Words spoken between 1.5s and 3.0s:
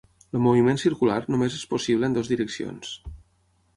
és possible en dues direccions.